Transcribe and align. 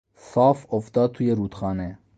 صاف 0.17 0.67
افتاد 0.73 1.11
توی 1.11 1.31
رودخانه. 1.31 1.99